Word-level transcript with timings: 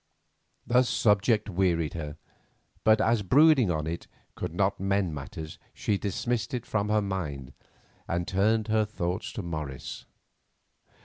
The 0.65 0.81
subject 0.81 1.47
wearied 1.47 1.93
her, 1.93 2.17
but 2.83 2.99
as 2.99 3.21
brooding 3.21 3.69
on 3.69 3.85
it 3.85 4.07
could 4.33 4.51
not 4.51 4.79
mend 4.79 5.13
matters, 5.13 5.59
she 5.75 5.99
dismissed 5.99 6.55
it 6.55 6.65
from 6.65 6.89
her 6.89 7.03
mind, 7.03 7.53
and 8.07 8.27
turned 8.27 8.67
her 8.67 8.83
thoughts 8.83 9.31
to 9.33 9.43
Morris. 9.43 10.07